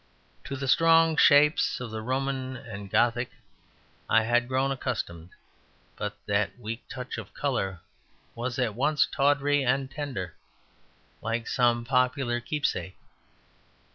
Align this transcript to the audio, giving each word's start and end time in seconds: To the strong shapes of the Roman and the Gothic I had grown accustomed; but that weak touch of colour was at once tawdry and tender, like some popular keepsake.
To 0.45 0.55
the 0.55 0.67
strong 0.67 1.15
shapes 1.15 1.79
of 1.79 1.91
the 1.91 2.01
Roman 2.01 2.57
and 2.57 2.85
the 2.85 2.89
Gothic 2.91 3.29
I 4.09 4.23
had 4.23 4.47
grown 4.47 4.71
accustomed; 4.71 5.29
but 5.95 6.17
that 6.25 6.57
weak 6.57 6.89
touch 6.89 7.19
of 7.19 7.35
colour 7.35 7.81
was 8.33 8.57
at 8.57 8.73
once 8.73 9.05
tawdry 9.05 9.63
and 9.63 9.91
tender, 9.91 10.35
like 11.21 11.47
some 11.47 11.85
popular 11.85 12.39
keepsake. 12.39 12.97